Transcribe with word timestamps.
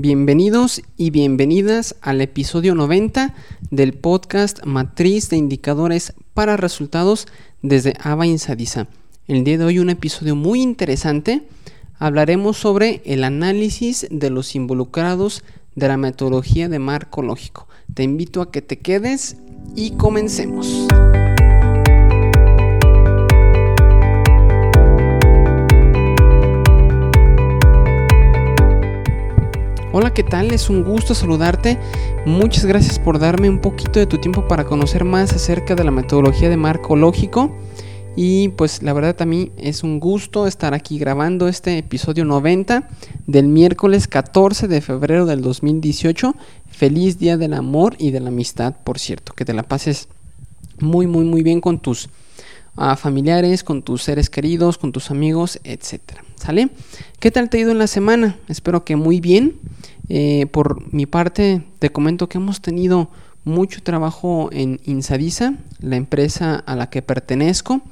Bienvenidos 0.00 0.80
y 0.96 1.10
bienvenidas 1.10 1.96
al 2.02 2.20
episodio 2.20 2.76
90 2.76 3.34
del 3.72 3.94
podcast 3.94 4.64
Matriz 4.64 5.28
de 5.28 5.38
Indicadores 5.38 6.14
para 6.34 6.56
Resultados 6.56 7.26
desde 7.62 7.94
Ava 8.00 8.24
Insadisa. 8.24 8.86
El 9.26 9.42
día 9.42 9.58
de 9.58 9.64
hoy 9.64 9.80
un 9.80 9.90
episodio 9.90 10.36
muy 10.36 10.62
interesante. 10.62 11.48
Hablaremos 11.98 12.58
sobre 12.58 13.02
el 13.06 13.24
análisis 13.24 14.06
de 14.08 14.30
los 14.30 14.54
involucrados 14.54 15.42
de 15.74 15.88
la 15.88 15.96
metodología 15.96 16.68
de 16.68 16.78
marco 16.78 17.20
lógico. 17.20 17.66
Te 17.92 18.04
invito 18.04 18.40
a 18.40 18.52
que 18.52 18.62
te 18.62 18.78
quedes 18.78 19.36
y 19.74 19.96
comencemos. 19.96 20.86
Hola, 30.00 30.14
¿qué 30.14 30.22
tal? 30.22 30.52
Es 30.52 30.70
un 30.70 30.84
gusto 30.84 31.12
saludarte. 31.12 31.76
Muchas 32.24 32.64
gracias 32.64 33.00
por 33.00 33.18
darme 33.18 33.50
un 33.50 33.60
poquito 33.60 33.98
de 33.98 34.06
tu 34.06 34.18
tiempo 34.18 34.46
para 34.46 34.64
conocer 34.64 35.02
más 35.02 35.32
acerca 35.32 35.74
de 35.74 35.82
la 35.82 35.90
metodología 35.90 36.48
de 36.48 36.56
marco 36.56 36.94
lógico. 36.94 37.52
Y 38.14 38.50
pues 38.50 38.80
la 38.84 38.92
verdad 38.92 39.20
a 39.20 39.24
mí 39.24 39.50
es 39.56 39.82
un 39.82 39.98
gusto 39.98 40.46
estar 40.46 40.72
aquí 40.72 41.00
grabando 41.00 41.48
este 41.48 41.78
episodio 41.78 42.24
90 42.24 42.88
del 43.26 43.48
miércoles 43.48 44.06
14 44.06 44.68
de 44.68 44.80
febrero 44.80 45.26
del 45.26 45.42
2018. 45.42 46.32
Feliz 46.68 47.18
Día 47.18 47.36
del 47.36 47.52
Amor 47.52 47.96
y 47.98 48.12
de 48.12 48.20
la 48.20 48.28
Amistad, 48.28 48.76
por 48.84 49.00
cierto. 49.00 49.32
Que 49.32 49.44
te 49.44 49.52
la 49.52 49.64
pases 49.64 50.06
muy, 50.78 51.08
muy, 51.08 51.24
muy 51.24 51.42
bien 51.42 51.60
con 51.60 51.80
tus 51.80 52.08
ah, 52.76 52.94
familiares, 52.94 53.64
con 53.64 53.82
tus 53.82 54.04
seres 54.04 54.30
queridos, 54.30 54.78
con 54.78 54.92
tus 54.92 55.10
amigos, 55.10 55.58
etcétera. 55.64 56.22
¿Sale? 56.36 56.68
¿Qué 57.18 57.32
tal 57.32 57.50
te 57.50 57.58
ha 57.58 57.62
ido 57.62 57.72
en 57.72 57.78
la 57.78 57.88
semana? 57.88 58.38
Espero 58.46 58.84
que 58.84 58.94
muy 58.94 59.18
bien. 59.18 59.56
Eh, 60.08 60.46
por 60.50 60.92
mi 60.92 61.06
parte, 61.06 61.62
te 61.78 61.90
comento 61.90 62.28
que 62.28 62.38
hemos 62.38 62.60
tenido 62.60 63.10
mucho 63.44 63.82
trabajo 63.82 64.50
en 64.52 64.80
Insadisa, 64.84 65.54
la 65.80 65.96
empresa 65.96 66.56
a 66.56 66.76
la 66.76 66.90
que 66.90 67.02
pertenezco, 67.02 67.82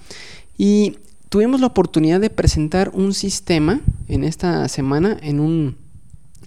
y 0.59 0.99
tuvimos 1.29 1.61
la 1.61 1.69
oportunidad 1.69 2.21
de 2.21 2.31
presentar 2.31 2.91
un 2.95 3.15
sistema 3.15 3.81
en 4.09 4.25
esta 4.25 4.69
semana 4.69 5.17
en 5.23 5.41
un 5.41 5.77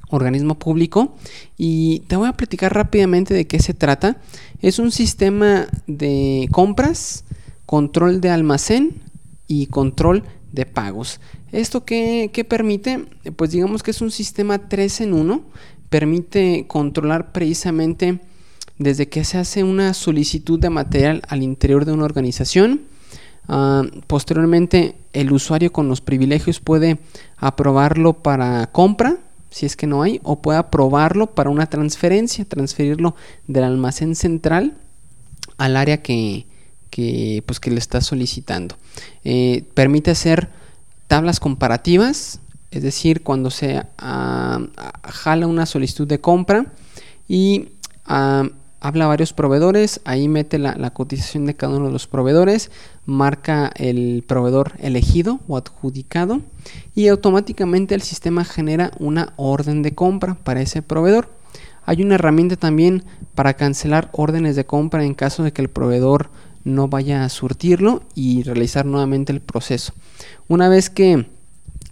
organismo 0.09 0.58
público 0.58 1.16
y 1.58 2.00
te 2.08 2.16
voy 2.16 2.28
a 2.28 2.33
platicar 2.33 2.73
rápidamente 2.73 3.33
de 3.33 3.45
qué 3.45 3.59
se 3.59 3.73
trata. 3.73 4.17
Es 4.61 4.80
un 4.80 4.92
sistema 4.92 5.67
de 5.88 6.48
compras, 6.52 7.26
control 7.66 8.20
de 8.22 8.30
almacén 8.30 9.02
y 9.48 9.67
control 9.67 10.23
de 10.52 10.66
pagos. 10.66 11.19
¿Esto 11.52 11.86
qué, 11.86 12.45
permite? 12.47 13.05
Pues 13.36 13.52
digamos 13.52 13.83
que 13.83 13.92
es 13.92 14.02
un 14.02 14.11
sistema 14.11 14.69
3 14.69 15.02
en 15.02 15.14
1. 15.14 15.42
Permite 15.89 16.66
controlar 16.67 17.31
precisamente 17.31 18.19
desde 18.77 19.09
que 19.09 19.25
se 19.25 19.38
hace 19.38 19.64
una 19.64 19.94
solicitud 19.94 20.59
de 20.59 20.70
material 20.70 21.22
al 21.27 21.44
interior 21.44 21.86
de 21.86 21.92
una 21.92 22.05
organización. 22.05 22.81
Ah, 23.47 23.83
posteriormente, 24.08 24.95
el 25.14 25.31
usuario 25.31 25.72
con 25.72 25.88
los 25.88 26.02
privilegios 26.02 26.59
puede 26.59 27.00
aprobarlo 27.38 28.14
para 28.14 28.67
compra, 28.67 29.17
si 29.50 29.66
es 29.66 29.75
que 29.75 29.88
no 29.88 30.03
hay, 30.03 30.20
o 30.23 30.42
puede 30.42 30.59
aprobarlo 30.59 31.33
para 31.33 31.50
una 31.50 31.66
transferencia, 31.66 32.45
transferirlo 32.45 33.16
del 33.47 33.64
almacén 33.64 34.16
central 34.16 34.77
al 35.58 35.75
área 35.75 36.02
que, 36.03 36.45
que, 36.90 37.44
pues, 37.45 37.59
que 37.59 37.72
le 37.72 37.80
está 37.80 38.02
solicitando. 38.02 38.76
Eh, 39.23 39.64
permite 39.73 40.12
hacer 40.12 40.50
tablas 41.08 41.40
comparativas, 41.40 42.40
es 42.72 42.84
decir, 42.84 43.23
cuando 43.23 43.50
se 43.50 43.84
ah, 43.98 44.59
jala 45.04 45.48
una 45.48 45.66
solicitud 45.66 46.08
de 46.08 46.22
compra 46.22 46.67
y 47.28 47.70
ah, 48.06 48.48
habla 48.80 49.06
a 49.06 49.08
varios 49.08 49.34
proveedores, 49.34 50.02
ahí 50.06 50.28
mete 50.28 50.58
la, 50.58 50.90
cotización 50.92 51.45
de 51.45 51.56
cada 51.56 51.78
uno 51.78 51.88
de 51.88 51.92
los 51.92 52.08
proveedores, 52.08 52.72
marca 53.06 53.71
el 53.76 54.23
proveedor 54.26 54.73
elegido 54.80 55.39
o 55.48 55.58
adjudicado 55.58 56.42
y 56.95 57.08
automáticamente 57.08 57.95
el 57.95 58.02
sistema 58.02 58.45
genera 58.45 58.92
una 59.00 59.33
orden 59.36 59.82
de 59.82 59.95
compra 59.95 60.36
para 60.36 60.61
ese 60.61 60.82
proveedor. 60.82 61.30
Hay 61.86 62.04
una 62.04 62.16
herramienta 62.16 62.56
también 62.56 63.04
para 63.36 63.56
cancelar 63.56 64.10
órdenes 64.11 64.56
de 64.56 64.66
compra 64.66 65.04
en 65.04 65.16
caso 65.16 65.44
de 65.44 65.52
que 65.52 65.61
el 65.61 65.70
proveedor 65.70 66.30
no 66.64 66.87
vaya 66.87 67.23
a 67.23 67.30
surtirlo 67.30 68.03
y 68.15 68.43
realizar 68.43 68.86
nuevamente 68.86 69.31
el 69.31 69.42
proceso. 69.42 69.93
Una 70.47 70.70
vez 70.70 70.89
que, 70.89 71.25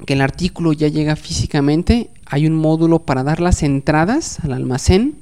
el 0.06 0.22
artículo 0.22 0.74
ya 0.74 0.90
llega 0.90 1.16
físicamente, 1.16 2.12
hay 2.26 2.46
un 2.46 2.54
módulo 2.56 3.00
para 3.00 3.24
dar 3.24 3.40
las 3.40 3.64
entradas 3.64 4.40
al 4.42 4.54
almacén. 4.54 5.16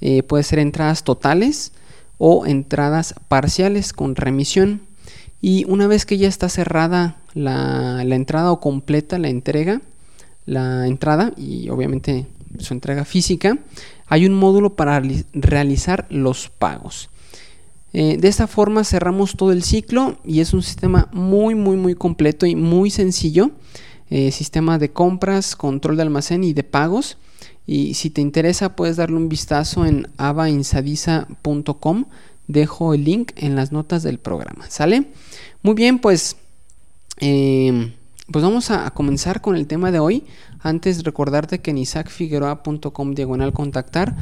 Eh, 0.00 0.24
puede 0.24 0.42
ser 0.42 0.58
entradas 0.58 1.04
totales 1.04 1.72
o 2.18 2.44
entradas 2.44 3.14
parciales 3.28 3.92
con 3.92 4.16
remisión. 4.16 4.80
Y 5.40 5.64
una 5.66 5.86
vez 5.86 6.04
que 6.04 6.18
ya 6.18 6.26
está 6.26 6.48
cerrada 6.48 7.18
la, 7.34 8.02
la 8.04 8.16
entrada 8.16 8.50
o 8.50 8.58
completa 8.58 9.18
la 9.18 9.28
entrega, 9.28 9.82
la 10.46 10.88
entrada 10.88 11.32
y 11.36 11.68
obviamente 11.68 12.26
su 12.58 12.74
entrega 12.74 13.04
física, 13.04 13.58
hay 14.08 14.26
un 14.26 14.34
módulo 14.34 14.74
para 14.74 15.00
realizar 15.32 16.06
los 16.10 16.48
pagos. 16.48 17.10
Eh, 17.92 18.18
de 18.18 18.28
esta 18.28 18.46
forma 18.46 18.84
cerramos 18.84 19.36
todo 19.36 19.52
el 19.52 19.62
ciclo 19.62 20.18
y 20.24 20.40
es 20.40 20.52
un 20.52 20.62
sistema 20.62 21.08
muy 21.12 21.54
muy 21.54 21.76
muy 21.76 21.94
completo 21.94 22.46
y 22.46 22.54
muy 22.54 22.90
sencillo. 22.90 23.50
Eh, 24.10 24.30
sistema 24.32 24.78
de 24.78 24.90
compras, 24.90 25.54
control 25.54 25.96
de 25.96 26.02
almacén 26.02 26.44
y 26.44 26.52
de 26.52 26.64
pagos. 26.64 27.18
Y 27.66 27.94
si 27.94 28.08
te 28.08 28.22
interesa 28.22 28.74
puedes 28.76 28.96
darle 28.96 29.16
un 29.16 29.28
vistazo 29.28 29.84
en 29.84 30.08
avainsadisa.com. 30.16 32.04
Dejo 32.46 32.94
el 32.94 33.04
link 33.04 33.32
en 33.36 33.54
las 33.56 33.72
notas 33.72 34.02
del 34.02 34.18
programa. 34.18 34.70
¿Sale? 34.70 35.08
Muy 35.62 35.74
bien, 35.74 35.98
pues, 35.98 36.36
em, 37.18 37.92
pues 38.32 38.42
vamos 38.42 38.70
a, 38.70 38.90
comenzar 38.92 39.42
con 39.42 39.54
el 39.54 39.66
tema 39.66 39.90
de 39.90 39.98
hoy. 39.98 40.24
Antes 40.60 41.04
recordarte 41.04 41.60
que 41.60 41.72
en 41.72 41.78
isaacfigueroa.com 41.78 43.14
diagonal 43.14 43.52
contactar 43.52 44.16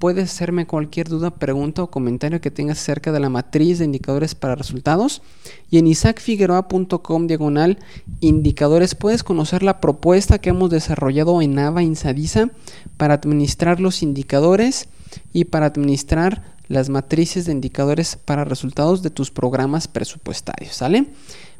puedes 0.00 0.32
hacerme 0.32 0.66
cualquier 0.66 1.08
duda, 1.08 1.30
pregunta 1.30 1.82
o 1.82 1.90
comentario 1.90 2.40
que 2.40 2.50
tengas 2.50 2.80
acerca 2.80 3.12
de 3.12 3.20
la 3.20 3.28
matriz 3.28 3.78
de 3.78 3.84
indicadores 3.84 4.34
para 4.34 4.56
resultados. 4.56 5.22
Y 5.70 5.78
en 5.78 5.86
isaacfigueroa.com 5.86 7.26
diagonal 7.28 7.78
indicadores 8.20 8.96
puedes 8.96 9.22
conocer 9.22 9.62
la 9.62 9.78
propuesta 9.80 10.38
que 10.38 10.50
hemos 10.50 10.70
desarrollado 10.70 11.40
en 11.42 11.58
Ava 11.58 11.82
Insadisa 11.82 12.50
para 12.96 13.14
administrar 13.14 13.78
los 13.78 14.02
indicadores 14.02 14.88
y 15.32 15.44
para 15.44 15.66
administrar 15.66 16.42
las 16.66 16.88
matrices 16.88 17.44
de 17.44 17.52
indicadores 17.52 18.16
para 18.16 18.44
resultados 18.44 19.02
de 19.02 19.10
tus 19.10 19.30
programas 19.30 19.86
presupuestarios. 19.86 20.74
¿Sale? 20.74 21.06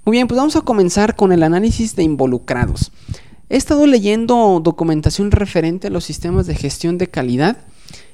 Muy 0.07 0.17
bien, 0.17 0.27
pues 0.27 0.39
vamos 0.39 0.57
a 0.57 0.63
comenzar 0.63 1.15
con 1.15 1.33
el 1.33 1.43
análisis 1.43 1.95
de 1.95 2.05
involucrados. 2.05 2.91
He 3.51 3.57
estado 3.57 3.87
leyendo 3.87 4.61
documentación 4.65 5.31
referente 5.31 5.89
a 5.89 5.91
los 5.91 6.05
sistemas 6.05 6.47
de 6.47 6.55
gestión 6.55 6.97
de 6.97 7.09
calidad 7.09 7.59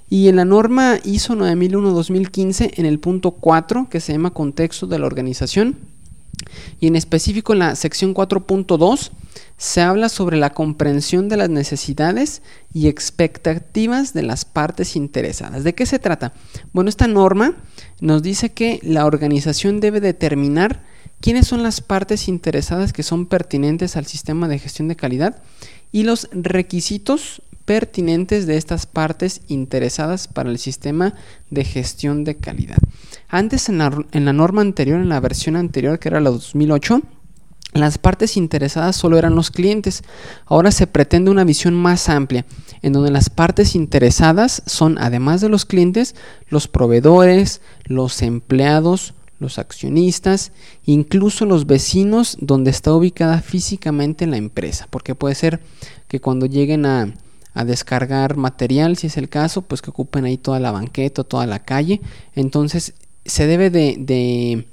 y 0.09 0.29
en 0.29 0.37
la 0.37 0.45
norma 0.45 0.99
ISO 1.05 1.35
9001-2015, 1.35 2.75
en 2.77 2.87
el 2.87 2.99
punto 2.99 3.33
4, 3.33 3.89
que 3.91 4.01
se 4.01 4.13
llama 4.13 4.31
contexto 4.31 4.87
de 4.87 4.99
la 4.99 5.07
organización, 5.07 5.77
y 6.81 6.87
en 6.87 6.97
específico 6.97 7.53
en 7.53 7.61
la 7.61 7.75
sección 7.75 8.15
4.2, 8.15 9.11
se 9.59 9.81
habla 9.81 10.09
sobre 10.09 10.37
la 10.37 10.51
comprensión 10.51 11.29
de 11.29 11.37
las 11.37 11.49
necesidades 11.49 12.43
y 12.75 12.89
expectativas 12.89 14.13
de 14.13 14.23
las 14.23 14.45
partes 14.45 14.97
interesadas. 14.97 15.65
¿De 15.65 15.75
qué 15.75 15.87
se 15.87 15.99
trata? 15.99 16.33
Bueno, 16.73 16.91
esta 16.91 17.09
norma 17.09 17.55
nos 18.01 18.23
dice 18.23 18.53
que 18.53 18.81
la 18.83 19.07
organización 19.07 19.81
debe 19.81 20.01
determinar 20.01 20.83
quiénes 21.21 21.47
son 21.47 21.63
las 21.63 21.81
partes 21.81 22.29
interesadas 22.29 22.93
que 22.93 23.03
son 23.03 23.27
pertinentes 23.27 23.97
al 23.97 24.07
sistema 24.07 24.47
de 24.47 24.59
gestión 24.59 24.89
de 24.89 24.97
calidad 24.97 25.43
y 25.91 26.03
los 26.03 26.29
requisitos 26.33 27.43
pertinentes 27.67 28.47
de 28.47 28.57
estas 28.57 28.87
partes 28.87 29.43
interesadas 29.49 30.29
para 30.29 30.49
el 30.49 30.59
sistema 30.59 31.13
de 31.51 31.65
gestión 31.65 32.25
de 32.25 32.37
calidad. 32.37 32.79
Antes 33.29 33.69
en 33.69 33.79
la, 33.79 34.33
norma 34.33 34.63
anterior, 34.63 35.01
en 35.01 35.11
la 35.11 35.21
versión 35.21 35.57
anterior 35.57 35.99
que 35.99 36.09
era 36.09 36.21
la 36.21 36.31
2008, 36.31 37.03
las 37.75 37.99
partes 37.99 38.37
interesadas 38.39 38.97
solo 38.97 39.19
eran 39.19 39.35
los 39.35 39.51
clientes. 39.51 40.03
Ahora 40.47 40.71
se 40.71 40.87
pretende 40.87 41.31
una 41.31 41.45
visión 41.45 41.75
más 41.75 42.09
amplia, 42.09 42.47
en 42.81 42.93
donde 42.95 43.11
las 43.11 43.29
partes 43.29 43.75
interesadas 43.75 44.63
son, 44.65 44.97
además 44.99 45.43
de 45.43 45.51
los 45.51 45.67
clientes, 45.67 46.15
los 46.49 46.69
proveedores, 46.69 47.61
los 47.85 48.23
empleados, 48.23 49.13
los 49.41 49.59
accionistas, 49.59 50.53
incluso 50.87 51.45
los 51.45 51.67
vecinos 51.67 52.39
donde 52.41 52.71
está 52.71 52.95
ubicada 52.95 53.43
físicamente 53.43 54.27
la 54.27 54.39
empresa, 54.39 54.87
porque 54.89 55.15
puede 55.15 55.35
ser 55.35 55.61
que 56.09 56.21
cuando 56.21 56.47
lleguen 56.47 56.87
a, 56.87 57.13
a 57.57 57.65
descargar 57.65 58.37
material, 58.37 58.99
si 58.99 59.07
es 59.07 59.17
el 59.17 59.31
caso, 59.31 59.63
pues 59.63 59.81
que 59.81 59.89
ocupen 59.89 60.27
ahí 60.27 60.37
toda 60.37 60.61
la 60.61 60.73
banqueta, 60.73 61.25
toda 61.25 61.47
la 61.47 61.61
calle. 61.61 62.03
Entonces 62.35 62.93
se 63.25 63.47
debe 63.47 63.71
de, 63.71 64.67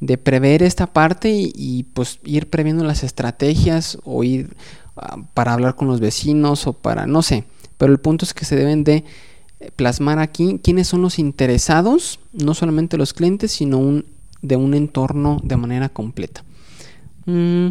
de, 0.00 0.18
prever 0.18 0.62
esta 0.62 0.86
parte 0.86 1.30
y, 1.30 1.84
pues 1.92 2.20
ir 2.24 2.48
previendo 2.48 2.84
las 2.84 3.04
estrategias 3.04 3.98
o 4.04 4.24
ir 4.24 4.56
ah, 4.96 5.18
para 5.34 5.52
hablar 5.52 5.76
con 5.76 5.88
los 5.88 6.00
vecinos 6.00 6.66
o 6.66 6.72
para, 6.72 7.06
no 7.06 7.20
sé, 7.20 7.44
pero 7.76 7.92
el 7.92 8.00
punto 8.00 8.24
es 8.24 8.32
que 8.32 8.46
se 8.46 8.56
deben 8.56 8.82
de 8.82 9.04
eh, 9.60 9.70
plasmar 9.76 10.18
aquí 10.18 10.58
quiénes 10.64 10.88
son 10.88 11.02
los 11.02 11.18
interesados, 11.18 12.18
no 12.32 12.54
solamente 12.54 12.96
los 12.96 13.12
clientes, 13.12 13.52
sino 13.52 13.76
un, 13.76 14.06
de 14.40 14.56
un 14.56 14.72
entorno 14.72 15.38
de 15.42 15.58
manera 15.58 15.90
completa. 15.90 16.44
Mm, 17.26 17.68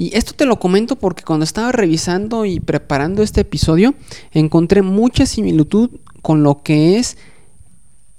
y 0.00 0.16
esto 0.16 0.32
te 0.32 0.46
lo 0.46 0.58
comento 0.58 0.96
porque 0.96 1.24
cuando 1.24 1.44
estaba 1.44 1.72
revisando 1.72 2.46
y 2.46 2.58
preparando 2.58 3.22
este 3.22 3.42
episodio, 3.42 3.92
encontré 4.32 4.80
mucha 4.80 5.26
similitud 5.26 5.90
con 6.22 6.42
lo 6.42 6.62
que 6.62 6.96
es 6.96 7.18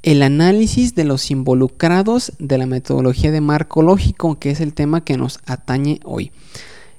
el 0.03 0.21
análisis 0.21 0.93
de 0.93 1.05
los 1.05 1.31
involucrados 1.31 2.33
de 2.37 2.59
la 2.59 2.67
metodología 2.67 3.31
de 3.31 3.41
marco 3.41 3.81
lógico, 3.81 4.37
que 4.37 4.51
es 4.51 4.61
el 4.61 4.75
tema 4.75 5.03
que 5.03 5.17
nos 5.17 5.39
atañe 5.47 5.99
hoy. 6.03 6.31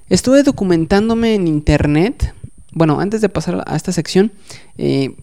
Estuve 0.09 0.43
documentándome 0.43 1.35
en 1.35 1.47
internet, 1.47 2.35
bueno, 2.73 2.99
antes 2.99 3.21
de 3.21 3.29
pasar 3.29 3.63
a 3.65 3.77
esta 3.77 3.93
sección, 3.93 4.33
eh, 4.77 5.15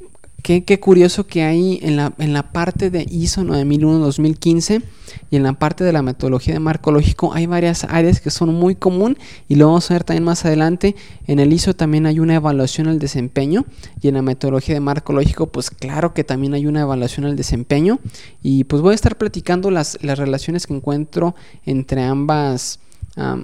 Qué, 0.42 0.80
curioso 0.80 1.26
que 1.26 1.42
hay 1.42 1.80
en 1.82 1.96
la, 1.96 2.12
en 2.18 2.32
la 2.32 2.52
parte 2.52 2.90
de 2.90 3.06
ISO 3.10 3.42
9001-2015 3.42 4.82
y 5.30 5.36
en 5.36 5.42
la 5.42 5.54
parte 5.54 5.84
de 5.84 5.92
la 5.92 6.02
metodología 6.02 6.54
de 6.54 6.60
marco 6.60 6.92
lógico 6.92 7.32
hay 7.34 7.46
varias 7.46 7.84
áreas 7.84 8.20
que 8.20 8.30
son 8.30 8.54
muy 8.54 8.74
común 8.74 9.18
y 9.48 9.56
lo 9.56 9.66
vamos 9.66 9.90
a 9.90 9.94
ver 9.94 10.04
también 10.04 10.24
más 10.24 10.44
adelante. 10.44 10.94
En 11.26 11.40
el 11.40 11.52
ISO 11.52 11.74
también 11.74 12.06
hay 12.06 12.20
una 12.20 12.36
evaluación 12.36 12.86
al 12.86 12.98
desempeño 12.98 13.64
y 14.00 14.08
en 14.08 14.14
la 14.14 14.22
metodología 14.22 14.74
de 14.74 14.80
marco 14.80 15.12
lógico 15.12 15.46
pues 15.46 15.70
claro 15.70 16.14
que 16.14 16.24
también 16.24 16.54
hay 16.54 16.66
una 16.66 16.82
evaluación 16.82 17.26
al 17.26 17.36
desempeño 17.36 17.98
y 18.42 18.64
pues 18.64 18.82
voy 18.82 18.92
a 18.92 18.94
estar 18.94 19.18
platicando 19.18 19.70
las, 19.70 19.98
las 20.02 20.18
relaciones 20.18 20.66
que 20.66 20.74
encuentro 20.74 21.34
entre 21.66 22.02
ambas, 22.02 22.78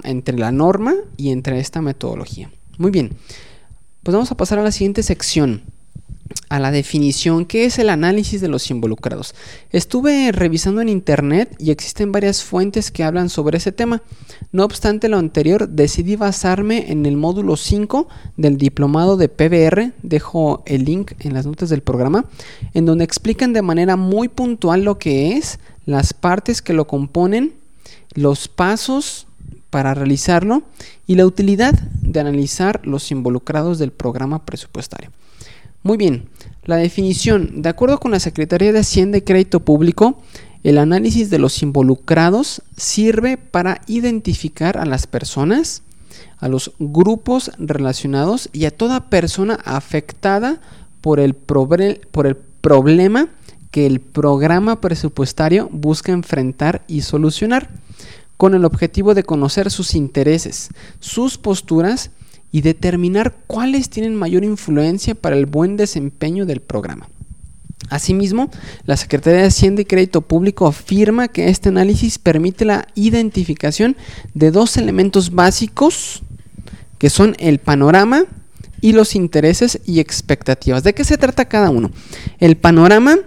entre 0.05 0.39
la 0.39 0.53
norma 0.53 0.95
y 1.17 1.31
entre 1.31 1.59
esta 1.59 1.83
metodología. 1.83 2.51
Muy 2.79 2.91
bien, 2.91 3.13
pues 4.03 4.15
vamos 4.15 4.31
a 4.31 4.37
pasar 4.37 4.59
a 4.59 4.63
la 4.63 4.73
siguiente 4.73 5.03
sección 5.03 5.63
a 6.49 6.61
la 6.61 6.71
definición, 6.71 7.45
¿qué 7.45 7.65
es 7.65 7.79
el 7.79 7.91
análisis 7.91 8.41
de 8.41 8.49
los 8.49 8.71
involucrados? 8.71 9.35
Estuve 9.71 10.31
revisando 10.33 10.81
en 10.81 10.89
internet 10.89 11.55
y 11.59 11.71
existen 11.71 12.13
varias 12.13 12.45
fuentes 12.45 12.91
que 12.91 13.05
hablan 13.05 13.29
sobre 13.29 13.59
ese 13.59 13.73
tema. 13.73 14.03
No 14.53 14.65
obstante 14.65 15.09
lo 15.09 15.19
anterior, 15.19 15.69
decidí 15.69 16.17
basarme 16.17 16.91
en 16.93 17.05
el 17.07 17.17
módulo 17.17 17.57
5 17.57 18.09
del 18.37 18.59
diplomado 18.59 19.17
de 19.17 19.29
PBR, 19.29 19.93
dejo 20.03 20.63
el 20.67 20.85
link 20.85 21.13
en 21.21 21.35
las 21.35 21.47
notas 21.47 21.69
del 21.69 21.83
programa, 21.83 22.27
en 22.75 22.87
donde 22.87 23.05
explican 23.05 23.53
de 23.53 23.63
manera 23.63 23.97
muy 23.97 24.29
puntual 24.29 24.85
lo 24.85 24.99
que 24.99 25.37
es, 25.37 25.59
las 25.85 26.15
partes 26.15 26.63
que 26.63 26.73
lo 26.73 26.87
componen, 26.87 27.55
los 28.15 28.49
pasos 28.49 29.27
para 29.71 29.95
realizarlo 29.95 30.63
y 31.07 31.17
la 31.17 31.27
utilidad 31.27 31.75
de 32.01 32.21
analizar 32.21 32.81
los 32.87 33.11
involucrados 33.11 33.79
del 33.79 33.93
programa 33.93 34.45
presupuestario. 34.45 35.11
Muy 35.87 35.99
bien, 35.99 36.25
la 36.65 36.79
definición. 36.79 37.63
De 37.63 37.69
acuerdo 37.69 38.01
con 38.01 38.11
la 38.11 38.19
Secretaría 38.19 38.73
de 38.73 38.81
Hacienda 38.81 39.19
y 39.19 39.23
Crédito 39.23 39.61
Público, 39.61 40.21
el 40.65 40.79
análisis 40.79 41.31
de 41.31 41.39
los 41.39 41.63
involucrados 41.63 42.61
sirve 42.77 43.37
para 43.37 43.83
identificar 43.87 44.79
a 44.79 44.85
las 44.85 45.07
personas, 45.07 45.85
a 46.39 46.49
los 46.49 46.73
grupos 46.81 47.53
relacionados 47.61 48.49
y 48.53 48.65
a 48.65 48.73
toda 48.73 49.09
persona 49.11 49.61
afectada 49.65 50.61
por 51.03 51.21
el, 51.21 51.35
por 51.35 52.27
el 52.27 52.37
problema 52.61 53.29
que 53.71 53.87
el 53.87 54.01
programa 54.01 54.81
presupuestario 54.81 55.69
busca 55.71 56.11
enfrentar 56.11 56.83
y 56.89 57.03
solucionar, 57.03 57.71
con 58.37 58.57
el 58.57 58.65
objetivo 58.65 59.15
de 59.15 59.23
conocer 59.23 59.71
sus 59.71 59.95
intereses, 59.95 60.71
sus 60.99 61.39
posturas 61.39 62.11
y 62.57 62.63
determinar 62.63 63.37
cuáles 63.47 63.91
tienen 63.91 64.15
mayor 64.15 64.43
influencia 64.43 65.15
para 65.15 65.37
el 65.37 65.45
buen 65.45 65.77
desempeño 65.77 66.47
del 66.47 66.63
programa. 66.63 67.07
Asimismo, 67.91 68.51
la 68.87 68.97
Secretaría 68.97 69.43
de 69.43 69.49
Hacienda 69.49 69.83
y 69.83 69.85
Crédito 69.85 70.23
Público 70.23 70.67
afirma 70.67 71.29
que 71.29 71.51
este 71.51 71.69
análisis 71.69 72.19
permite 72.19 72.65
la 72.65 72.89
identificación 72.95 73.95
de 74.33 74.51
dos 74.53 74.79
elementos 74.79 75.35
básicos 75.35 76.23
que 76.97 77.11
son 77.11 77.37
el 77.41 77.59
panorama 77.59 78.25
y 78.81 78.93
los 78.93 79.17
intereses 79.17 79.79
y 79.85 80.01
expectativas. 80.01 80.83
¿De 80.83 80.95
qué 80.95 81.05
se 81.05 81.19
trata 81.19 81.45
cada 81.45 81.69
uno? 81.69 81.91
El 82.39 82.57
panorama, 82.57 83.19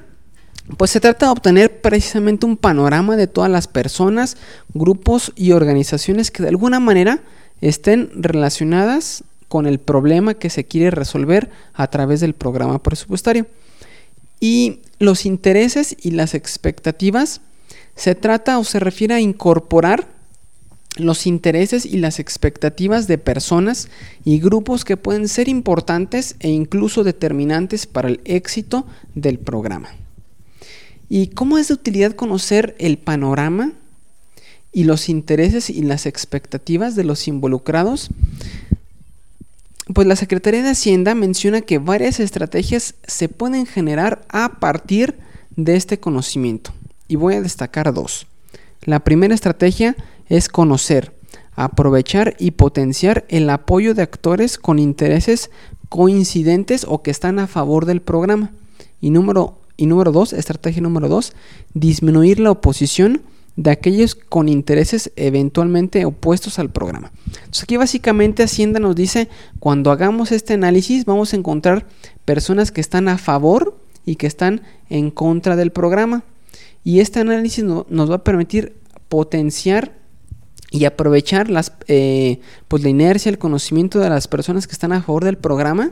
pues 0.75 0.89
se 0.89 0.99
trata 0.99 1.27
de 1.27 1.33
obtener 1.33 1.81
precisamente 1.81 2.47
un 2.47 2.57
panorama 2.57 3.15
de 3.15 3.27
todas 3.27 3.51
las 3.51 3.67
personas, 3.67 4.37
grupos 4.73 5.33
y 5.35 5.51
organizaciones 5.51 6.31
que 6.31 6.41
de 6.41 6.49
alguna 6.49 6.79
manera 6.79 7.21
estén 7.61 8.09
relacionadas 8.15 9.23
con 9.47 9.65
el 9.65 9.79
problema 9.79 10.35
que 10.35 10.49
se 10.49 10.65
quiere 10.65 10.91
resolver 10.91 11.49
a 11.73 11.87
través 11.87 12.19
del 12.19 12.33
programa 12.33 12.81
presupuestario. 12.81 13.47
Y 14.39 14.79
los 14.99 15.25
intereses 15.25 15.97
y 16.01 16.11
las 16.11 16.33
expectativas 16.33 17.41
se 17.95 18.15
trata 18.15 18.59
o 18.59 18.63
se 18.63 18.79
refiere 18.79 19.15
a 19.15 19.19
incorporar 19.19 20.07
los 20.97 21.27
intereses 21.27 21.85
y 21.85 21.97
las 21.97 22.19
expectativas 22.19 23.07
de 23.07 23.17
personas 23.17 23.89
y 24.25 24.39
grupos 24.39 24.85
que 24.85 24.97
pueden 24.97 25.27
ser 25.27 25.47
importantes 25.47 26.35
e 26.39 26.49
incluso 26.49 27.03
determinantes 27.03 27.87
para 27.87 28.09
el 28.09 28.21
éxito 28.25 28.85
del 29.15 29.39
programa. 29.39 29.89
¿Y 31.09 31.27
cómo 31.27 31.57
es 31.57 31.69
de 31.69 31.73
utilidad 31.73 32.13
conocer 32.13 32.75
el 32.79 32.97
panorama 32.97 33.73
y 34.71 34.83
los 34.83 35.09
intereses 35.09 35.69
y 35.69 35.81
las 35.81 36.05
expectativas 36.05 36.95
de 36.95 37.03
los 37.03 37.27
involucrados, 37.27 38.09
pues 39.93 40.07
la 40.07 40.15
Secretaría 40.15 40.61
de 40.61 40.69
Hacienda 40.69 41.15
menciona 41.15 41.61
que 41.61 41.79
varias 41.79 42.19
estrategias 42.19 42.95
se 43.07 43.27
pueden 43.27 43.65
generar 43.65 44.23
a 44.29 44.59
partir 44.59 45.15
de 45.55 45.75
este 45.75 45.99
conocimiento. 45.99 46.71
Y 47.07 47.15
voy 47.15 47.35
a 47.35 47.41
destacar 47.41 47.91
dos. 47.93 48.27
La 48.83 48.99
primera 48.99 49.33
estrategia 49.33 49.95
es 50.27 50.47
conocer, 50.47 51.11
aprovechar 51.55 52.35
y 52.37 52.51
potenciar 52.51 53.25
el 53.29 53.49
apoyo 53.49 53.95
de 53.95 54.03
actores 54.03 54.57
con 54.59 54.77
intereses 54.77 55.49
coincidentes 55.89 56.85
o 56.87 57.01
que 57.01 57.09
están 57.09 57.39
a 57.39 57.47
favor 57.47 57.85
del 57.85 58.01
programa. 58.01 58.51
Y 59.01 59.09
número, 59.09 59.57
y 59.75 59.87
número 59.87 60.11
dos, 60.11 60.33
estrategia 60.33 60.83
número 60.83 61.09
dos, 61.09 61.33
disminuir 61.73 62.39
la 62.39 62.51
oposición 62.51 63.23
de 63.55 63.71
aquellos 63.71 64.15
con 64.15 64.47
intereses 64.47 65.11
eventualmente 65.15 66.05
opuestos 66.05 66.59
al 66.59 66.69
programa. 66.69 67.11
Entonces 67.27 67.63
aquí 67.63 67.77
básicamente 67.77 68.43
Hacienda 68.43 68.79
nos 68.79 68.95
dice, 68.95 69.27
cuando 69.59 69.91
hagamos 69.91 70.31
este 70.31 70.53
análisis 70.53 71.05
vamos 71.05 71.33
a 71.33 71.37
encontrar 71.37 71.85
personas 72.25 72.71
que 72.71 72.81
están 72.81 73.07
a 73.07 73.17
favor 73.17 73.77
y 74.05 74.15
que 74.15 74.27
están 74.27 74.61
en 74.89 75.11
contra 75.11 75.55
del 75.55 75.71
programa. 75.71 76.23
Y 76.83 77.01
este 77.01 77.19
análisis 77.19 77.63
nos 77.63 78.09
va 78.09 78.15
a 78.15 78.23
permitir 78.23 78.75
potenciar 79.09 79.93
y 80.71 80.85
aprovechar 80.85 81.49
las, 81.49 81.73
eh, 81.87 82.39
pues 82.67 82.83
la 82.83 82.89
inercia, 82.89 83.29
el 83.29 83.39
conocimiento 83.39 83.99
de 83.99 84.09
las 84.09 84.27
personas 84.27 84.67
que 84.67 84.73
están 84.73 84.93
a 84.93 85.01
favor 85.01 85.25
del 85.25 85.37
programa 85.37 85.91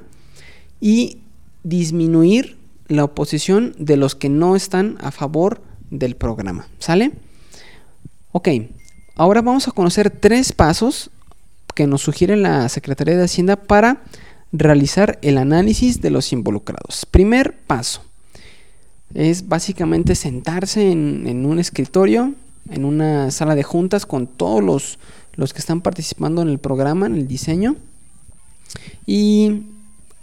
y 0.79 1.17
disminuir 1.63 2.57
la 2.87 3.03
oposición 3.03 3.75
de 3.77 3.97
los 3.97 4.15
que 4.15 4.29
no 4.29 4.55
están 4.55 4.97
a 5.01 5.11
favor 5.11 5.61
del 5.89 6.15
programa. 6.15 6.67
¿Sale? 6.79 7.11
Ok, 8.39 8.49
ahora 9.15 9.41
vamos 9.41 9.67
a 9.67 9.71
conocer 9.71 10.11
tres 10.11 10.53
pasos 10.53 11.09
que 11.73 11.87
nos 11.87 12.03
sugiere 12.03 12.37
la 12.37 12.69
Secretaría 12.69 13.17
de 13.17 13.23
Hacienda 13.23 13.55
para 13.55 14.03
realizar 14.51 15.17
el 15.23 15.39
análisis 15.39 16.01
de 16.01 16.11
los 16.11 16.31
involucrados. 16.31 17.07
Primer 17.07 17.57
paso 17.57 18.03
es 19.15 19.47
básicamente 19.47 20.13
sentarse 20.13 20.91
en, 20.91 21.47
un 21.47 21.57
escritorio, 21.57 22.35
en 22.69 22.85
una 22.85 23.31
sala 23.31 23.55
de 23.55 23.63
juntas 23.63 24.05
con 24.05 24.27
todos 24.27 24.63
los, 24.63 24.99
los 25.33 25.51
que 25.51 25.59
están 25.59 25.81
participando 25.81 26.43
en 26.43 26.49
el 26.49 26.59
programa, 26.59 27.07
en 27.07 27.15
el 27.15 27.27
diseño, 27.27 27.75
y 29.07 29.63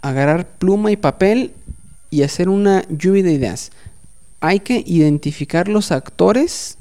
agarrar 0.02 0.46
pluma 0.50 0.92
y 0.92 0.96
papel 0.96 1.50
y 2.10 2.22
hacer 2.22 2.48
una 2.48 2.86
lluvia 2.88 3.24
de 3.24 3.32
ideas. 3.32 3.72
Hay 4.38 4.60
que 4.60 4.84
identificar 4.86 5.66
los 5.66 5.90
actores 5.90 6.78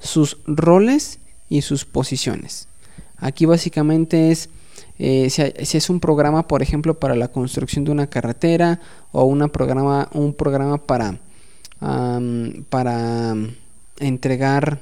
sus 0.00 0.38
roles 0.46 1.20
y 1.48 1.62
sus 1.62 1.84
posiciones. 1.84 2.66
Aquí 3.18 3.46
básicamente 3.46 4.30
es 4.32 4.48
eh, 4.98 5.30
si, 5.30 5.76
es 5.78 5.88
un 5.88 5.98
programa, 5.98 6.46
por 6.46 6.62
ejemplo, 6.62 6.98
para 6.98 7.14
la 7.14 7.28
construcción 7.28 7.84
de 7.84 7.90
una 7.90 8.08
carretera 8.08 8.80
o 9.12 9.24
una 9.24 9.48
programa, 9.48 10.08
un 10.12 10.34
programa 10.34 10.76
para, 10.78 11.18
para 12.68 13.34
entregar 13.98 14.80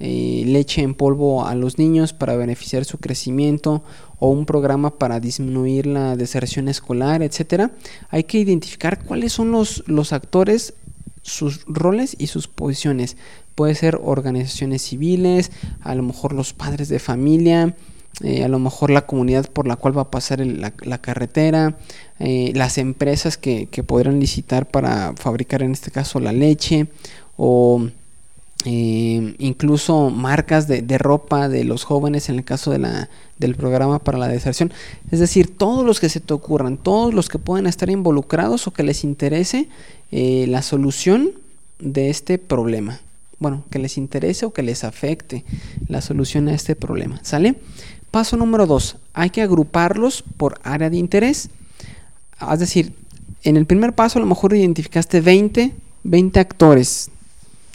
eh, 0.00 0.42
leche 0.46 0.82
en 0.82 0.94
polvo 0.94 1.46
a 1.46 1.54
los 1.54 1.78
niños 1.78 2.12
para 2.12 2.36
beneficiar 2.36 2.84
su 2.84 2.98
crecimiento 2.98 3.82
o 4.18 4.28
un 4.28 4.44
programa 4.44 4.90
para 4.98 5.18
disminuir 5.18 5.86
la 5.86 6.14
deserción 6.14 6.68
escolar, 6.68 7.22
etcétera, 7.22 7.70
hay 8.10 8.24
que 8.24 8.38
identificar 8.38 9.02
cuáles 9.02 9.32
son 9.32 9.50
los, 9.50 9.82
los 9.86 10.12
actores 10.12 10.74
sus 11.22 11.64
roles 11.66 12.16
y 12.18 12.28
sus 12.28 12.48
posiciones. 12.48 13.16
Puede 13.58 13.74
ser 13.74 13.98
organizaciones 14.00 14.82
civiles, 14.82 15.50
a 15.80 15.96
lo 15.96 16.04
mejor 16.04 16.32
los 16.32 16.52
padres 16.52 16.88
de 16.88 17.00
familia, 17.00 17.74
eh, 18.22 18.44
a 18.44 18.48
lo 18.48 18.60
mejor 18.60 18.90
la 18.90 19.04
comunidad 19.04 19.50
por 19.50 19.66
la 19.66 19.74
cual 19.74 19.98
va 19.98 20.02
a 20.02 20.10
pasar 20.12 20.38
la, 20.46 20.98
carretera, 20.98 21.76
eh, 22.20 22.52
las 22.54 22.78
empresas 22.78 23.36
que, 23.36 23.66
que, 23.66 23.82
podrán 23.82 24.20
licitar 24.20 24.66
para 24.66 25.12
fabricar 25.16 25.64
en 25.64 25.72
este 25.72 25.90
caso 25.90 26.20
la 26.20 26.30
leche 26.30 26.86
o 27.36 27.88
eh, 28.64 29.34
incluso 29.40 30.10
marcas 30.10 30.68
de, 30.68 30.98
ropa 30.98 31.48
de 31.48 31.64
los 31.64 31.82
jóvenes 31.82 32.28
en 32.28 32.36
el 32.36 32.44
caso 32.44 32.70
de 32.70 32.78
la, 32.78 33.08
del 33.38 33.56
programa 33.56 33.98
para 33.98 34.18
la 34.18 34.28
deserción. 34.28 34.72
Es 35.10 35.18
decir, 35.18 35.58
todos 35.58 35.84
los 35.84 35.98
que 35.98 36.08
se 36.08 36.20
te 36.20 36.32
ocurran, 36.32 36.76
todos 36.76 37.12
los 37.12 37.28
que 37.28 37.40
pueden 37.40 37.66
estar 37.66 37.90
involucrados 37.90 38.68
o 38.68 38.70
que 38.70 38.84
les 38.84 39.02
interese 39.02 39.66
la 40.12 40.62
solución 40.62 41.32
de 41.80 42.08
este 42.08 42.38
problema. 42.38 43.00
Bueno, 43.38 43.64
que 43.70 43.78
les 43.78 43.98
interese 43.98 44.46
o 44.46 44.52
que 44.52 44.62
les 44.62 44.84
afecte 44.84 45.44
la 45.86 46.00
solución 46.00 46.48
a 46.48 46.54
este 46.54 46.74
problema. 46.74 47.20
¿Sale? 47.22 47.56
Paso 48.10 48.36
número 48.36 48.66
dos, 48.66 48.96
hay 49.12 49.30
que 49.30 49.42
agruparlos 49.42 50.24
por 50.36 50.60
área 50.64 50.90
de 50.90 50.96
interés. 50.96 51.50
Es 52.52 52.58
decir, 52.58 52.94
en 53.44 53.56
el 53.56 53.66
primer 53.66 53.94
paso 53.94 54.18
a 54.18 54.22
lo 54.22 54.26
mejor 54.26 54.54
identificaste 54.54 55.20
20, 55.20 55.72
20 56.04 56.40
actores 56.40 57.10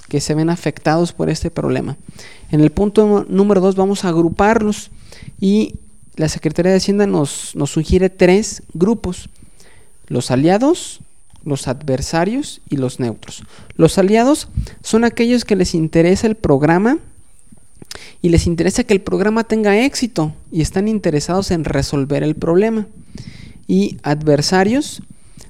que 0.10 0.22
se 0.22 0.34
ven 0.34 0.50
afectados 0.50 1.14
por 1.14 1.30
este 1.30 1.50
problema. 1.50 1.98
En 2.52 2.62
el 2.62 2.72
punto 2.72 3.26
número 3.30 3.62
dos 3.62 3.76
vamos 3.76 4.06
a 4.06 4.10
agruparlos 4.10 4.92
y 5.40 5.76
la 6.16 6.30
Secretaría 6.30 6.72
de 6.72 6.78
Hacienda 6.78 7.08
nos, 7.08 7.56
nos 7.56 7.72
sugiere 7.72 8.10
tres 8.10 8.64
grupos. 8.74 9.30
Los 10.08 10.30
aliados, 10.32 11.00
los 11.46 11.68
adversarios 11.68 12.62
y 12.70 12.78
los 12.78 13.00
neutros. 13.00 13.44
Los 13.76 13.98
aliados 13.98 14.48
son 14.82 15.04
aquellos 15.04 15.46
que 15.46 15.56
les 15.56 15.76
interesa 15.76 16.28
el 16.28 16.36
programa 16.36 17.00
y 18.22 18.30
les 18.30 18.48
interesa 18.48 18.84
que 18.84 18.94
el 18.94 19.02
programa 19.02 19.44
tenga 19.44 19.78
éxito 19.78 20.34
y 20.52 20.62
están 20.62 20.88
interesados 20.88 21.52
en 21.52 21.66
resolver 21.66 22.24
el 22.24 22.36
problema. 22.36 22.88
Y 23.68 23.98
adversarios 24.04 25.02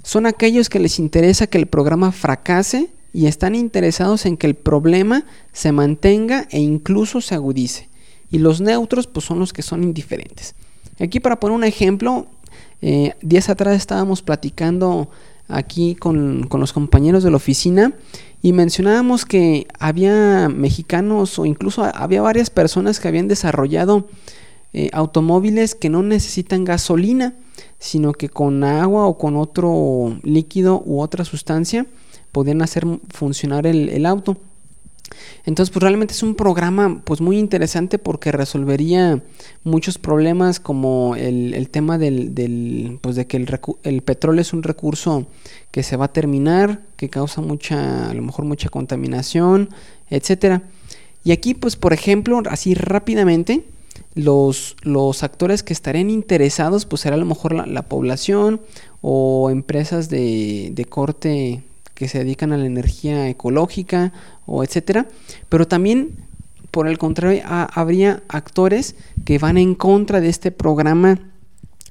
son 0.03 0.25
aquellos 0.25 0.69
que 0.69 0.79
les 0.79 0.99
interesa 0.99 1.47
que 1.47 1.57
el 1.57 1.67
programa 1.67 2.11
fracase 2.11 2.89
y 3.13 3.27
están 3.27 3.55
interesados 3.55 4.25
en 4.25 4.37
que 4.37 4.47
el 4.47 4.55
problema 4.55 5.23
se 5.51 5.71
mantenga 5.71 6.47
e 6.49 6.59
incluso 6.59 7.21
se 7.21 7.35
agudice. 7.35 7.87
Y 8.31 8.39
los 8.39 8.59
neutros 8.59 9.05
pues 9.05 9.25
son 9.25 9.39
los 9.39 9.53
que 9.53 9.61
son 9.61 9.83
indiferentes. 9.83 10.55
Aquí 10.99 11.19
para 11.19 11.39
poner 11.39 11.55
un 11.55 11.63
ejemplo, 11.63 12.27
eh, 12.81 13.13
días 13.21 13.49
atrás 13.49 13.77
estábamos 13.77 14.21
platicando 14.21 15.09
aquí 15.55 15.95
con, 15.95 16.49
los 16.51 16.73
compañeros 16.73 17.23
de 17.23 17.31
la 17.31 17.37
oficina 17.37 17.93
y 18.41 18.53
mencionábamos 18.53 19.25
que 19.25 19.67
había 19.79 20.49
mexicanos 20.49 21.39
o 21.39 21.45
incluso 21.45 21.83
había 21.83 22.21
varias 22.21 22.49
personas 22.49 22.99
que 22.99 23.07
habían 23.07 23.27
desarrollado 23.27 24.07
eh, 24.73 24.89
automóviles 24.93 25.75
que 25.75 25.89
no 25.89 26.03
necesitan 26.03 26.65
gasolina, 26.65 27.33
sino 27.79 28.13
que 28.13 28.29
con 28.29 28.63
agua 28.63 29.05
o 29.05 29.17
con 29.17 29.37
otro 29.37 30.17
líquido 30.23 30.81
u 30.85 30.99
otra 30.99 31.25
sustancia 31.25 31.85
podían 32.31 32.61
hacer 32.61 32.85
funcionar 33.09 33.67
el 33.67 34.05
auto. 34.05 34.37
Entonces, 35.45 35.71
pues 35.71 35.83
realmente 35.83 36.13
es 36.13 36.23
un 36.23 36.35
programa 36.35 37.01
pues 37.03 37.21
muy 37.21 37.37
interesante 37.37 37.99
porque 37.99 38.31
resolvería 38.31 39.21
muchos 39.63 39.97
problemas 39.97 40.59
como 40.59 41.15
el, 41.15 41.69
tema 41.69 41.97
del, 41.97 42.99
pues 43.01 43.15
de 43.15 43.27
que 43.27 43.37
el, 43.37 44.01
petróleo 44.01 44.41
es 44.41 44.53
un 44.53 44.63
recurso 44.63 45.27
que 45.71 45.83
se 45.83 45.97
va 45.97 46.05
a 46.05 46.13
terminar, 46.13 46.81
que 46.95 47.09
causa 47.09 47.41
mucha, 47.41 48.09
a 48.09 48.13
lo 48.13 48.21
mejor 48.21 48.45
mucha 48.45 48.69
contaminación, 48.69 49.69
etcétera. 50.09 50.63
Y 51.23 51.31
aquí, 51.31 51.53
pues, 51.53 51.75
por 51.75 51.93
ejemplo, 51.93 52.41
así 52.49 52.73
rápidamente, 52.73 53.63
los, 54.15 54.75
actores 55.23 55.63
que 55.63 55.73
estarían 55.73 56.09
interesados, 56.09 56.85
pues 56.85 57.01
será 57.01 57.15
a 57.15 57.19
lo 57.19 57.25
mejor 57.25 57.53
la, 57.53 57.65
la 57.65 57.83
población 57.83 58.61
o 59.01 59.49
empresas 59.49 60.09
de 60.09 60.85
corte 60.89 61.63
que 62.03 62.09
se 62.09 62.19
dedican 62.19 62.51
a 62.51 62.57
la 62.57 62.65
energía 62.65 63.29
ecológica 63.29 64.11
o 64.45 64.63
etcétera, 64.63 65.07
pero 65.47 65.67
también 65.67 66.11
por 66.69 66.87
el 66.87 66.97
contrario 66.97 67.43
habría 67.45 68.23
actores 68.27 68.95
que 69.23 69.37
van 69.37 69.57
en 69.57 69.73
contra 69.73 70.19
de 70.19 70.27
este 70.27 70.51
programa 70.51 71.19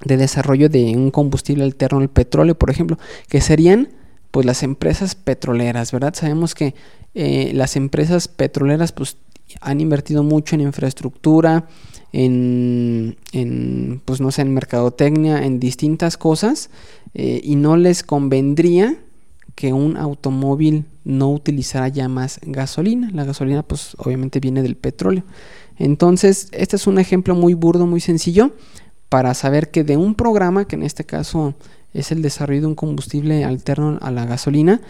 de 0.04 0.16
desarrollo 0.16 0.68
de 0.68 0.96
un 0.96 1.10
combustible 1.10 1.64
alterno 1.64 2.00
al 2.00 2.10
petróleo, 2.10 2.56
por 2.56 2.68
ejemplo, 2.68 2.98
que 3.28 3.40
serían 3.40 3.88
pues 4.30 4.44
las 4.44 4.62
empresas 4.62 5.14
petroleras, 5.14 5.92
¿verdad? 5.92 6.14
Sabemos 6.14 6.54
que 6.54 6.74
eh, 7.14 7.52
las 7.54 7.76
empresas 7.76 8.28
petroleras 8.28 8.92
pues 8.92 9.16
han 9.60 9.80
invertido 9.80 10.22
mucho 10.22 10.56
en 10.56 10.62
infraestructura, 10.62 11.68
en, 12.12 13.16
pues 14.04 14.20
no 14.20 14.30
sé, 14.30 14.42
en 14.42 14.52
mercadotecnia, 14.52 15.44
en 15.44 15.58
distintas 15.58 16.16
cosas, 16.16 16.70
eh, 17.14 17.40
y 17.42 17.56
no 17.56 17.76
les 17.76 18.02
convendría 18.02 18.96
que 19.62 19.72
un 19.72 19.96
automóvil 19.96 20.86
no 21.04 21.30
utilizará 21.30 21.86
ya 21.86 22.08
más 22.08 22.40
gasolina. 22.42 23.08
La 23.12 23.22
gasolina 23.22 23.62
pues 23.62 23.94
obviamente 23.96 24.40
viene 24.40 24.60
del 24.60 24.74
petróleo. 24.74 25.22
Entonces, 25.78 26.48
este 26.50 26.74
es 26.74 26.88
un 26.88 26.98
ejemplo 26.98 27.36
muy 27.36 27.54
burdo, 27.54 27.86
muy 27.86 28.00
sencillo 28.00 28.56
para 29.08 29.34
saber 29.34 29.70
que 29.70 29.84
de 29.84 29.96
un 29.96 30.16
programa, 30.16 30.66
que 30.66 30.74
en 30.74 30.82
este 30.82 31.04
caso 31.04 31.54
es 31.94 32.10
el 32.10 32.22
desarrollo 32.22 32.62
de 32.62 32.66
un 32.66 32.74
combustible 32.74 33.44
alterno 33.44 34.00
a 34.02 34.10
la 34.10 34.26
gasolina, 34.26 34.80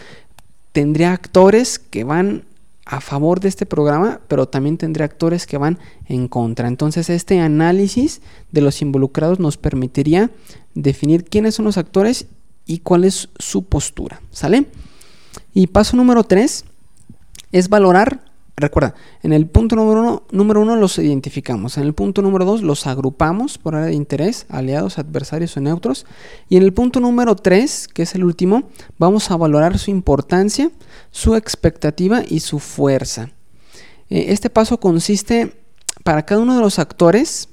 tendría 0.73 1.13
actores 1.13 1.79
que 1.79 2.05
van 2.05 2.45
a 2.87 3.03
favor 3.03 3.41
de 3.41 3.51
este 3.51 3.67
programa, 3.67 4.23
pero 4.27 4.49
también 4.49 4.79
tendría 4.79 5.05
actores 5.05 5.47
que 5.47 5.59
van 5.59 5.79
en 6.07 6.29
contra. 6.29 6.67
Entonces, 6.67 7.11
este 7.11 7.41
análisis 7.41 8.23
de 8.53 8.63
los 8.63 8.81
involucrados 8.81 9.39
nos 9.39 9.59
permitiría 9.59 10.31
definir 10.75 11.25
quiénes 11.25 11.57
son 11.57 11.67
los 11.67 11.77
actores 11.77 12.27
y 12.67 12.79
cuál 12.79 13.05
es 13.05 13.29
su 13.39 13.65
postura. 13.65 14.21
¿Sale? 14.31 14.67
Y 15.55 15.69
paso 15.69 15.97
número 15.97 16.25
3 16.25 16.65
es 17.53 17.69
valorar, 17.69 18.25
recuerda, 18.57 18.95
en 19.23 19.33
el 19.33 19.47
punto 19.47 19.77
número 19.77 20.61
uno, 20.61 20.77
los 20.77 20.99
identificamos, 20.99 21.77
en 21.77 21.85
el 21.85 21.93
punto 21.93 22.23
número 22.23 22.45
2 22.45 22.63
los 22.63 22.87
agrupamos 22.87 23.59
por 23.59 23.75
área 23.75 23.89
de 23.89 23.95
interés, 23.95 24.47
aliados, 24.49 24.99
adversarios 24.99 25.57
o 25.57 25.61
neutros, 25.61 26.07
y 26.49 26.57
en 26.57 26.63
el 26.63 26.73
punto 26.73 27.01
número 27.01 27.37
3, 27.37 27.89
que 27.89 28.03
es 28.03 28.15
el 28.15 28.25
último, 28.25 28.71
vamos 28.99 29.31
a 29.31 29.37
valorar 29.37 29.79
su 29.79 29.91
importancia, 29.91 30.71
su 31.11 31.35
expectativa 31.37 32.23
y 32.27 32.41
su 32.41 32.59
fuerza. 32.59 33.31
Eh, 34.09 34.27
este 34.29 34.49
paso 34.49 34.81
consiste 34.81 35.61
para 36.05 36.25
cada 36.25 36.41
uno 36.41 36.55
de 36.55 36.63
los 36.63 36.79
actores 36.79 37.49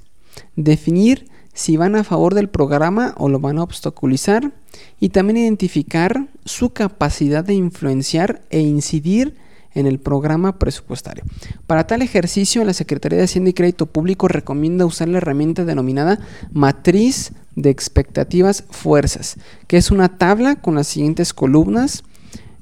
definir 0.56 1.28
si 1.60 1.76
van 1.76 1.94
a 1.94 2.04
favor 2.04 2.32
del 2.32 2.48
programa 2.48 3.14
o 3.18 3.28
lo 3.28 3.38
van 3.38 3.58
a 3.58 3.62
obstaculizar 3.62 4.50
y 4.98 5.10
también 5.10 5.36
identificar 5.36 6.28
su 6.46 6.70
capacidad 6.70 7.44
de 7.44 7.52
influenciar 7.52 8.40
e 8.48 8.60
incidir 8.60 9.36
en 9.74 9.86
el 9.86 9.98
programa 9.98 10.58
presupuestario. 10.58 11.22
Para 11.66 11.86
tal 11.86 12.00
ejercicio, 12.00 12.64
la 12.64 12.72
Secretaría 12.72 13.18
de 13.18 13.24
Hacienda 13.24 13.50
y 13.50 13.52
Crédito 13.52 13.84
Público 13.84 14.26
recomienda 14.26 14.86
usar 14.86 15.08
la 15.08 15.18
herramienta 15.18 15.66
denominada 15.66 16.18
matriz 16.50 17.32
de 17.56 17.68
expectativas 17.68 18.64
fuerzas, 18.70 19.36
que 19.66 19.76
es 19.76 19.90
una 19.90 20.16
tabla 20.16 20.56
con 20.56 20.76
las 20.76 20.86
siguientes 20.86 21.34
columnas, 21.34 22.04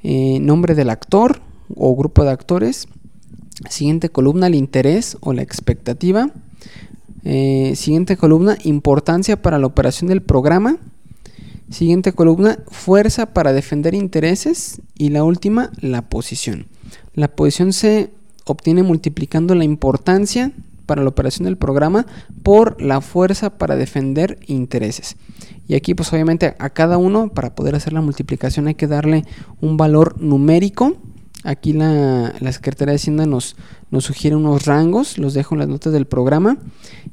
eh, 0.02 0.40
nombre 0.40 0.74
del 0.74 0.90
actor 0.90 1.40
o 1.72 1.94
grupo 1.94 2.24
de 2.24 2.32
actores, 2.32 2.88
siguiente 3.70 4.08
columna 4.08 4.48
el 4.48 4.56
interés 4.56 5.16
o 5.20 5.32
la 5.32 5.42
expectativa, 5.42 6.32
eh, 7.25 7.72
siguiente 7.76 8.16
columna, 8.16 8.56
importancia 8.64 9.40
para 9.40 9.58
la 9.58 9.66
operación 9.66 10.08
del 10.08 10.22
programa. 10.22 10.78
Siguiente 11.70 12.12
columna, 12.12 12.58
fuerza 12.68 13.26
para 13.26 13.52
defender 13.52 13.94
intereses. 13.94 14.80
Y 14.96 15.10
la 15.10 15.25
última, 15.25 15.70
la 15.80 16.02
posición. 16.08 16.66
La 17.14 17.28
posición 17.28 17.72
se 17.72 18.10
obtiene 18.44 18.82
multiplicando 18.82 19.54
la 19.54 19.64
importancia 19.64 20.52
para 20.87 21.02
la 21.02 21.10
operación 21.10 21.44
del 21.44 21.58
programa 21.58 22.06
por 22.42 22.80
la 22.80 23.02
fuerza 23.02 23.58
para 23.58 23.76
defender 23.76 24.38
intereses. 24.46 25.16
Y 25.68 25.75
aquí 25.75 25.94
pues 25.94 26.10
obviamente 26.14 26.56
a 26.58 26.70
cada 26.70 26.96
uno 26.96 27.28
para 27.28 27.54
poder 27.54 27.75
hacer 27.75 27.92
la 27.92 28.00
multiplicación 28.00 28.68
hay 28.68 28.75
que 28.75 28.87
darle 28.87 29.25
un 29.60 29.76
valor 29.76 30.18
numérico 30.18 30.96
Aquí 31.45 31.73
la, 31.73 32.35
Secretaría 32.52 32.92
de 32.92 32.97
Hacienda 32.97 33.26
nos, 33.26 33.57
nos 33.90 34.04
sugiere 34.04 34.37
unos 34.37 34.66
rangos, 34.66 35.18
los 35.18 35.35
dejo 35.35 35.54
en 35.54 35.61
las 35.61 35.68
notas 35.68 35.92
del 35.92 36.07
programa. 36.07 36.59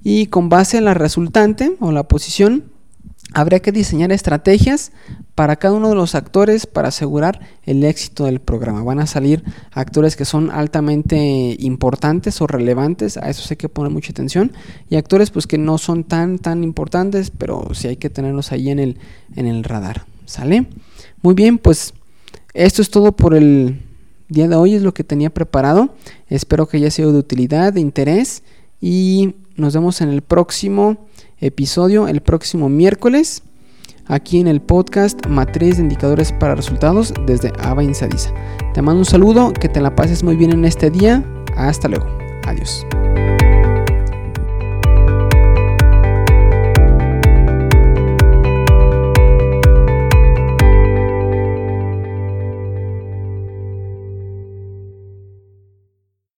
Y 0.04 0.28
con 0.28 0.50
base 0.50 0.80
a 0.80 0.82
la 0.82 0.94
resultante 0.94 1.76
o 1.80 1.92
la 1.92 2.08
posición, 2.08 2.64
habría 3.34 3.60
que 3.60 3.72
diseñar 3.72 4.12
estrategias 4.12 4.92
para 5.36 5.58
cada 5.58 5.76
uno 5.76 5.90
de 5.90 5.96
los 5.96 6.16
actores 6.16 6.66
para 6.66 6.88
asegurar 6.88 7.42
el 7.64 7.84
éxito 7.84 8.26
del 8.26 8.40
programa. 8.40 8.84
Van 8.84 9.00
a 9.00 9.08
salir 9.08 9.44
actores 9.72 10.16
que 10.16 10.26
son 10.26 10.50
altamente 10.52 11.56
importantes 11.60 12.42
o 12.42 12.48
relevantes, 12.48 13.18
a 13.18 13.30
eso 13.30 13.46
hay 13.50 13.58
que 13.58 13.70
poner 13.70 13.92
mucha 13.92 14.12
atención, 14.12 14.54
y 14.90 14.96
actores 14.96 15.32
pues 15.32 15.48
que 15.48 15.58
no 15.58 15.78
son 15.78 16.06
tan 16.06 16.40
tan 16.40 16.64
importantes, 16.64 17.30
pero 17.30 17.68
sí 17.74 17.90
hay 17.90 17.98
que 17.98 18.10
tenerlos 18.10 18.52
ahí 18.52 18.70
en 18.70 18.80
el, 18.80 18.98
en 19.36 19.48
el 19.48 19.64
radar. 19.64 20.06
¿Sale? 20.26 20.68
Muy 21.22 21.36
bien, 21.36 21.58
pues 21.58 21.94
esto 22.54 22.82
es 22.82 22.90
todo 22.90 23.12
por 23.12 23.36
el 23.36 23.82
día 24.30 24.48
de 24.48 24.56
hoy 24.56 24.76
es 24.76 24.82
lo 24.82 24.94
que 24.94 25.04
tenía 25.04 25.30
preparado. 25.30 25.94
Espero 26.28 26.68
que 26.68 26.78
haya 26.78 26.92
sido 26.92 27.12
de 27.12 27.20
utilidad, 27.20 27.74
de 27.74 27.82
interés 27.82 28.44
y 28.82 29.36
nos 29.56 29.74
vemos 29.74 30.02
en 30.02 30.10
el 30.10 30.22
próximo 30.22 30.98
episodio, 31.40 32.08
el 32.08 32.22
próximo 32.22 32.70
miércoles. 32.70 33.44
aquí 34.08 34.40
en 34.40 34.48
el 34.48 34.62
podcast 34.62 35.26
Matriz 35.26 35.78
de 35.78 35.84
Indicadores 35.84 36.32
para 36.32 36.54
Resultados 36.54 37.12
desde 37.26 37.52
Ava 37.58 37.84
Insadisa. 37.84 38.32
Te 38.76 38.82
mando 38.84 39.00
un 39.00 39.06
saludo, 39.06 39.52
que 39.52 39.68
te 39.68 39.82
la 39.82 39.96
pases 39.96 40.24
muy 40.24 40.36
bien 40.36 40.52
en 40.52 40.66
este 40.66 40.92
día. 40.92 41.26
Hasta 41.56 41.88
luego. 41.88 42.06
Adiós. 42.46 42.86